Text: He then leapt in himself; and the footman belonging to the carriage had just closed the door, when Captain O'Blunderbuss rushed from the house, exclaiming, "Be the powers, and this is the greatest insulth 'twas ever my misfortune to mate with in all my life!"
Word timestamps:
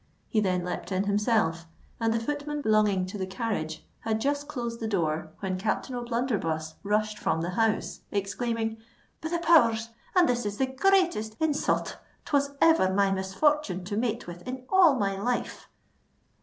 He 0.29 0.39
then 0.41 0.63
leapt 0.65 0.91
in 0.91 1.03
himself; 1.03 1.67
and 1.99 2.11
the 2.11 2.19
footman 2.19 2.61
belonging 2.63 3.05
to 3.05 3.19
the 3.19 3.27
carriage 3.27 3.85
had 3.99 4.19
just 4.19 4.47
closed 4.47 4.79
the 4.79 4.87
door, 4.87 5.29
when 5.41 5.59
Captain 5.59 5.93
O'Blunderbuss 5.93 6.73
rushed 6.81 7.19
from 7.19 7.41
the 7.41 7.51
house, 7.51 7.99
exclaiming, 8.09 8.77
"Be 9.21 9.29
the 9.29 9.37
powers, 9.37 9.89
and 10.15 10.27
this 10.27 10.43
is 10.43 10.57
the 10.57 10.65
greatest 10.65 11.35
insulth 11.39 11.97
'twas 12.25 12.49
ever 12.59 12.91
my 12.91 13.11
misfortune 13.11 13.83
to 13.85 13.95
mate 13.95 14.25
with 14.25 14.41
in 14.47 14.63
all 14.71 14.95
my 14.95 15.15
life!" 15.19 15.69